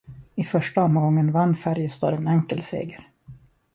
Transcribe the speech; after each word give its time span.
I 0.35 0.43
första 0.43 0.83
omgången 0.83 1.31
vann 1.31 1.55
Färjestad 1.55 2.13
en 2.13 2.27
enkel 2.27 2.61
seger. 2.63 3.09